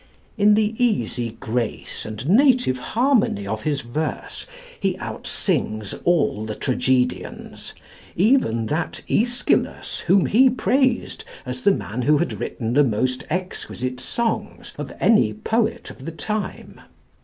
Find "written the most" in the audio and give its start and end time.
12.39-13.25